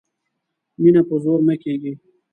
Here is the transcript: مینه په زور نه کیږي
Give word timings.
مینه 0.81 1.01
په 1.07 1.15
زور 1.23 1.39
نه 1.47 1.55
کیږي 1.63 1.93